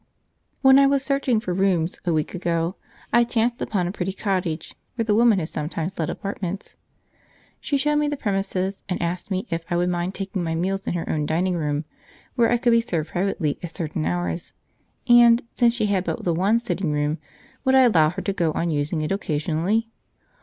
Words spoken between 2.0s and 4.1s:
a week ago, I chanced upon a